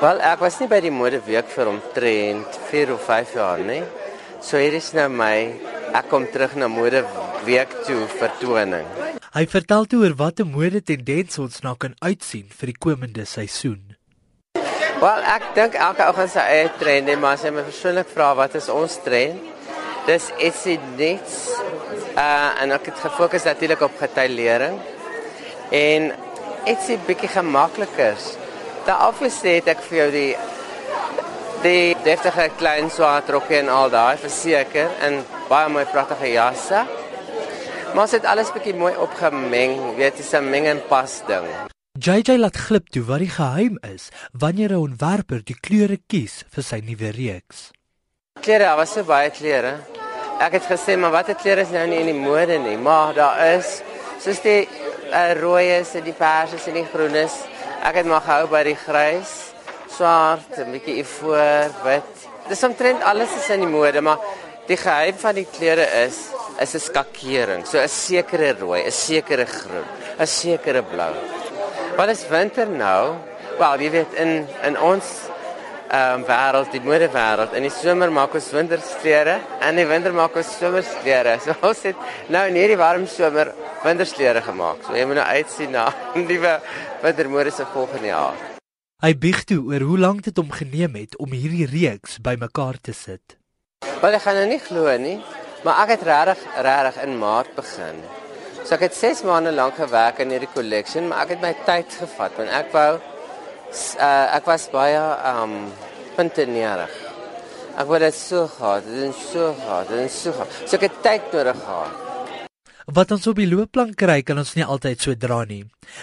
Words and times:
Wel, 0.00 0.18
ek 0.26 0.40
was 0.42 0.56
nie 0.58 0.66
by 0.70 0.80
die 0.82 0.90
modeweek 0.90 1.46
vir 1.54 1.68
omtrent 1.70 2.56
4 2.70 2.92
of 2.96 3.04
5 3.06 3.34
jaar 3.38 3.60
nie. 3.62 3.82
So 4.42 4.58
hier 4.58 4.74
is 4.74 4.90
nou 4.96 5.06
my 5.12 5.36
ek 5.94 6.08
kom 6.10 6.26
terug 6.34 6.56
na 6.58 6.66
modeweek 6.68 7.70
toe 7.86 8.00
vertoning. 8.18 8.88
Hy 9.34 9.44
vertel 9.50 9.86
toe 9.90 10.02
oor 10.02 10.16
watter 10.18 10.46
mode 10.46 10.82
tendense 10.86 11.40
ons 11.42 11.62
na 11.62 11.76
kan 11.78 11.94
uitsien 12.02 12.50
vir 12.50 12.72
die 12.72 12.76
komende 12.86 13.26
seisoen. 13.26 13.94
Wel, 15.00 15.24
ek 15.30 15.48
dink 15.56 15.78
elke 15.78 16.06
ou 16.06 16.14
gaan 16.18 16.30
sy 16.30 16.42
eie 16.42 16.68
trend 16.78 17.10
hê, 17.10 17.16
maar 17.18 17.38
as 17.38 17.46
jy 17.46 17.54
my 17.54 17.64
persoonlik 17.66 18.10
vra 18.14 18.32
wat 18.38 18.54
is 18.58 18.70
ons 18.72 18.98
trend? 19.06 19.42
Dis 20.08 20.30
ietsie 20.42 20.78
niks. 20.98 21.38
Uh 22.18 22.62
en 22.62 22.74
ek 22.76 22.90
het 22.90 23.02
gefokus 23.06 23.46
natuurlik 23.46 23.82
op 23.86 23.94
getailering 24.02 24.78
en 25.74 26.10
ietsie 26.70 26.98
bietjie 27.06 27.30
gemakliker. 27.30 28.18
Daar 28.84 29.06
obviously 29.08 29.54
het 29.58 29.68
ek 29.72 29.80
vir 29.88 29.98
jou 29.98 30.10
die 30.12 30.32
die 31.64 31.94
deftige 32.04 32.50
klein 32.60 32.90
swart 32.92 33.30
rokkie 33.32 33.62
en 33.62 33.70
al 33.72 33.88
daai 33.88 34.18
verseker 34.20 34.90
en 35.06 35.22
baie 35.48 35.70
mooi 35.72 35.84
pragtige 35.88 36.28
jasse. 36.34 36.82
Maar 37.94 38.10
dit 38.10 38.26
alles 38.28 38.50
bietjie 38.52 38.74
mooi 38.76 38.92
opgemeng, 39.00 39.78
weet 39.96 40.18
jy, 40.18 40.26
'n 40.38 40.50
meng 40.50 40.66
en 40.66 40.82
pas 40.88 41.22
ding. 41.26 41.46
JJ 41.94 42.36
laat 42.36 42.56
glip 42.56 42.88
toe 42.90 43.04
wat 43.06 43.22
die 43.22 43.30
geheim 43.30 43.78
is 43.94 44.10
wanneer 44.32 44.72
'n 44.72 44.84
ontwerper 44.88 45.40
die 45.44 45.56
kleure 45.60 45.98
kies 46.06 46.44
vir 46.50 46.62
sy 46.62 46.80
nuwe 46.84 47.10
reeks. 47.10 47.70
Klere, 48.40 48.64
daar 48.64 48.76
was 48.76 48.92
so 48.92 49.02
baie 49.04 49.30
klere. 49.30 49.78
Ek 50.40 50.52
het 50.52 50.66
gesê, 50.66 50.98
maar 50.98 51.10
watter 51.10 51.34
klere 51.34 51.60
is 51.60 51.70
nou 51.70 51.86
nie 51.86 52.00
in 52.00 52.06
die 52.06 52.20
mode 52.28 52.58
nie, 52.58 52.76
maar 52.76 53.14
daar 53.14 53.46
is 53.56 53.82
soos 54.20 54.40
die 54.42 54.68
uh, 55.12 55.32
rooies 55.40 55.94
en 55.94 56.04
die 56.04 56.12
perses 56.12 56.66
en 56.66 56.74
die 56.74 56.88
groenes. 56.92 57.32
Ek 57.84 57.98
het 58.00 58.06
maar 58.08 58.22
gehou 58.24 58.46
by 58.48 58.62
die 58.64 58.78
grys, 58.80 59.32
swart, 59.92 60.56
'n 60.56 60.70
bietjie 60.72 61.02
ivoor, 61.02 61.68
wit. 61.84 62.22
Dis 62.48 62.64
omtrent 62.64 63.02
alles 63.04 63.28
is 63.36 63.50
in 63.50 63.60
die 63.60 63.68
mode, 63.68 64.00
maar 64.00 64.18
die 64.66 64.76
geheim 64.76 65.14
van 65.20 65.34
die 65.34 65.44
klere 65.44 65.84
is 66.06 66.30
is 66.60 66.74
'n 66.74 66.80
skakering. 66.80 67.66
So 67.66 67.78
'n 67.78 67.88
sekere 67.88 68.54
rooi, 68.58 68.86
'n 68.86 68.90
sekere 68.90 69.44
groen, 69.44 69.84
'n 70.18 70.26
sekere 70.26 70.82
blou. 70.82 71.12
Wat 71.96 72.08
is 72.08 72.26
winter 72.28 72.66
nou? 72.66 73.16
Wel, 73.58 73.80
jy 73.80 73.90
weet 73.90 74.12
in 74.14 74.48
in 74.62 74.80
ons 74.80 75.04
ehm 75.90 76.14
um, 76.20 76.24
wêreld, 76.24 76.70
die 76.72 76.80
modewêreld, 76.80 77.52
in 77.52 77.62
die 77.62 77.70
somer 77.70 78.10
maak 78.10 78.34
ons 78.34 78.50
winterklere 78.50 79.38
en 79.60 79.68
in 79.68 79.76
die 79.76 79.86
winter 79.86 80.12
maak 80.12 80.36
ons 80.36 80.58
somerklere. 80.58 81.38
So 81.44 81.54
ons 81.60 81.82
het 81.82 81.96
nou 82.26 82.46
in 82.48 82.54
hierdie 82.54 82.78
warm 82.78 83.06
somer 83.06 83.52
winterklere 83.84 84.42
gemaak. 84.44 84.82
So 84.86 84.96
jy 84.96 85.04
moet 85.08 85.20
nou 85.20 85.28
uitsien 85.38 85.72
na 85.74 85.86
nuwe 86.28 86.56
wintermode 87.04 87.52
se 87.54 87.66
volgende 87.72 88.10
jaar. 88.10 88.42
Hy 89.04 89.12
bieg 89.20 89.42
toe 89.44 89.60
oor 89.68 89.84
hoe 89.84 89.98
lank 90.00 90.24
dit 90.24 90.36
hom 90.40 90.52
geneem 90.54 90.94
het 90.96 91.16
om 91.20 91.32
hierdie 91.34 91.66
reeks 91.68 92.20
bymekaar 92.24 92.78
te 92.80 92.94
sit. 92.96 93.36
Wel, 94.00 94.16
ek 94.16 94.22
gaan 94.24 94.38
nou 94.40 94.46
nie 94.48 94.60
glo 94.62 94.92
nie, 95.00 95.18
maar 95.64 95.82
ek 95.84 95.96
het 95.96 96.04
regtig 96.08 96.44
regtig 96.64 97.02
in 97.04 97.18
Maart 97.20 97.50
begin. 97.56 98.00
So 98.64 98.78
ek 98.78 98.86
het 98.86 98.96
6 98.96 99.24
maande 99.28 99.52
lank 99.52 99.76
gewerk 99.76 100.22
aan 100.24 100.32
hierdie 100.32 100.48
collection, 100.54 101.10
maar 101.10 101.26
ek 101.26 101.34
het 101.34 101.44
my 101.44 101.52
tyd 101.66 101.98
gevat 102.00 102.38
want 102.40 102.54
ek 102.62 102.72
wou 102.72 102.92
uh, 102.96 104.26
ek 104.38 104.48
was 104.48 104.70
baie 104.72 105.02
um 105.34 105.58
puntenierig. 106.16 106.94
Ek 107.74 107.90
wou 107.90 107.98
dit 108.00 108.16
so 108.16 108.46
gehad, 108.54 108.88
dit 108.88 109.10
is 109.10 109.22
so 109.32 109.52
gehad, 109.58 109.90
dit 109.90 110.06
is 110.06 110.16
so 110.22 110.32
gehad. 110.32 110.58
So 110.64 110.78
ek 110.78 110.88
het 110.88 110.98
tyd 111.04 111.32
nodig 111.34 111.60
gehad. 111.66 112.03
Wat 112.84 113.10
ons 113.14 113.26
op 113.30 113.38
die 113.40 113.48
loopplank 113.48 113.96
kry, 113.96 114.18
kan 114.20 114.36
ons 114.36 114.52
nie 114.58 114.64
altyd 114.64 115.00
so 115.00 115.14
dra 115.16 115.44
nie. 115.48 115.62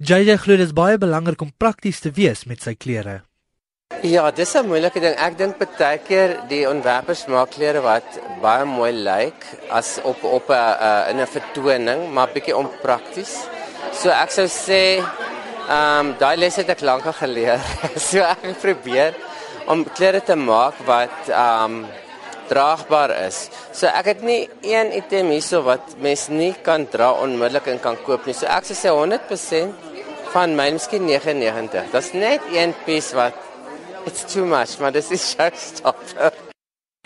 JJ 0.00 0.38
glo 0.40 0.56
dit 0.56 0.64
is 0.64 0.72
baie 0.72 0.96
belangrik 0.96 1.42
om 1.44 1.52
prakties 1.52 2.00
te 2.00 2.10
wees 2.16 2.46
met 2.48 2.64
sy 2.64 2.72
klere. 2.74 3.22
Ja, 4.00 4.30
dis 4.30 4.54
'n 4.56 4.66
moeilike 4.66 5.00
ding. 5.00 5.14
Ek 5.14 5.36
dink 5.36 5.58
baie 5.58 5.98
keer 5.98 6.40
die 6.48 6.66
ontwerpers 6.68 7.26
maak 7.26 7.50
klere 7.50 7.82
wat 7.82 8.18
baie 8.40 8.64
mooi 8.64 8.92
lyk 8.92 9.44
as 9.68 10.00
op 10.02 10.24
op 10.24 10.48
'n 10.48 10.52
uh, 10.52 11.10
in 11.10 11.20
'n 11.20 11.26
vertoning, 11.26 12.12
maar 12.12 12.28
bietjie 12.32 12.56
onprakties. 12.56 13.44
So 13.92 14.08
ek 14.08 14.30
sou 14.30 14.46
sê, 14.48 15.04
ehm 15.68 16.06
um, 16.06 16.14
daai 16.18 16.36
les 16.36 16.56
het 16.56 16.68
ek 16.68 16.80
lank 16.80 17.04
al 17.06 17.12
geleer. 17.12 17.60
so 18.08 18.18
ek 18.18 18.60
probeer 18.60 19.14
om 19.66 19.84
klere 19.84 20.22
te 20.22 20.34
maak 20.34 20.74
wat 20.86 21.28
ehm 21.28 21.64
um, 21.64 21.86
draagbaar 22.52 23.16
is. 23.26 23.46
So 23.72 23.90
ek 23.90 24.12
het 24.12 24.26
nie 24.26 24.42
een 24.62 24.92
item 24.96 25.32
hierso 25.34 25.64
wat 25.66 25.96
mens 26.04 26.28
nie 26.30 26.52
kan 26.64 26.86
dra 26.92 27.12
onmiddellik 27.24 27.72
en 27.72 27.80
kan 27.80 27.98
koop 28.06 28.28
nie. 28.28 28.36
So 28.36 28.46
ek 28.46 28.68
sê 28.68 28.92
100% 28.92 29.88
van 30.32 30.54
my, 30.56 30.70
miskien 30.76 31.08
99. 31.08 31.90
Dit's 31.92 32.12
net 32.16 32.52
een 32.52 32.76
piece 32.86 33.16
wat 33.16 33.36
It's 34.04 34.24
too 34.34 34.44
much, 34.44 34.80
maar 34.80 34.90
dis 34.90 35.10
is 35.14 35.22
showstopper. 35.30 36.34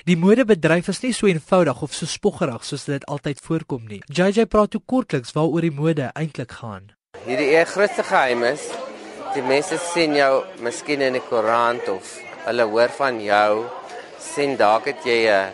Die 0.08 0.16
modebedryf 0.16 0.88
is 0.88 1.02
nie 1.02 1.12
so 1.12 1.28
eenvoudig 1.28 1.82
of 1.82 1.92
so 1.92 2.08
spoggerig 2.08 2.64
soos 2.64 2.86
dit 2.88 3.04
altyd 3.10 3.42
voorkom 3.44 3.82
nie. 3.90 3.98
JJ 4.06 4.46
praat 4.48 4.72
toe 4.72 4.80
kortliks 4.80 5.34
waaroor 5.36 5.66
die 5.66 5.74
mode 5.74 6.08
eintlik 6.16 6.54
gaan. 6.60 6.92
Hierdie 7.26 7.50
eie 7.52 7.66
grootste 7.68 8.04
geheim 8.06 8.46
is 8.48 8.64
die 9.34 9.44
mense 9.44 9.76
sien 9.90 10.16
jou 10.16 10.30
miskien 10.64 11.04
in 11.04 11.18
die 11.18 11.24
koerant 11.26 11.90
of 11.92 12.14
hulle 12.46 12.68
hoor 12.70 12.94
van 12.96 13.20
jou 13.20 13.66
sien 14.34 14.56
dalk 14.56 14.90
het 14.90 15.04
jy 15.04 15.28
'n 15.28 15.52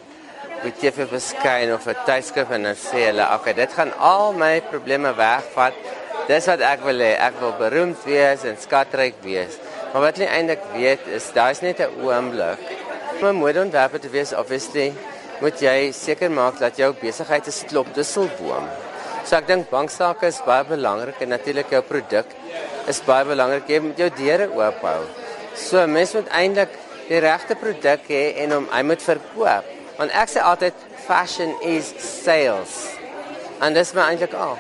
met 0.65 0.79
TV 0.81 1.07
verskyn 1.11 1.73
of 1.75 1.87
'n 1.87 1.97
tydskrif 2.07 2.51
en 2.51 2.63
dan 2.63 2.75
sê 2.75 3.07
hulle, 3.09 3.25
"Ag, 3.25 3.41
okay, 3.41 3.55
dit 3.55 3.73
gaan 3.73 3.93
al 3.99 4.33
my 4.33 4.61
probleme 4.61 5.15
wegvat. 5.15 5.75
Dis 6.29 6.47
wat 6.47 6.61
ek 6.61 6.81
wil 6.85 6.99
hê. 6.99 7.19
Ek 7.19 7.35
wil 7.41 7.53
beroemd 7.59 8.05
wees 8.05 8.45
en 8.45 8.57
skatryk 8.57 9.15
wees." 9.23 9.59
Maar 9.93 10.03
wat 10.03 10.17
jy 10.17 10.25
eintlik 10.25 10.63
weet 10.73 11.07
is 11.07 11.33
daar's 11.33 11.61
net 11.61 11.81
'n 11.81 11.91
oomblik. 12.03 12.59
Om 13.21 13.27
'n 13.29 13.35
modeontwerper 13.35 14.01
te 14.01 14.09
wees, 14.09 14.33
obviously, 14.33 14.93
moet 15.41 15.61
jy 15.61 15.93
seker 15.93 16.31
maak 16.31 16.59
dat 16.59 16.77
jou 16.77 16.95
besigheid 17.01 17.47
'n 17.47 17.67
klop 17.69 17.95
dusselboom. 17.95 18.69
So 19.25 19.37
ek 19.37 19.47
dink 19.47 19.71
banksake 19.71 20.27
is 20.27 20.41
baie 20.47 20.65
belangrik 20.65 21.21
en 21.21 21.29
natuurlik 21.29 21.71
jou 21.71 21.83
produk 21.83 22.27
is 22.89 23.01
baie 23.07 23.25
belangrik. 23.25 23.69
Jy 23.69 23.81
moet 23.81 23.99
jou 23.99 24.11
deure 24.17 24.49
oop 24.51 24.81
hou. 24.83 25.03
So 25.55 25.87
mens 25.87 26.15
moet 26.15 26.29
eintlik 26.29 26.69
die 27.09 27.21
regte 27.23 27.57
produk 27.59 28.09
hê 28.09 28.25
en 28.45 28.57
hom 28.57 28.69
hy 28.73 28.83
moet 28.87 29.03
verkoop. 29.05 29.71
Want 29.99 30.15
ek 30.17 30.33
sê 30.33 30.43
altyd 30.43 30.85
fashion 31.07 31.55
is 31.67 31.93
sales. 32.03 32.77
En 33.63 33.75
dis 33.75 33.95
my 33.95 34.11
eintlik 34.11 34.35
al. 34.35 34.59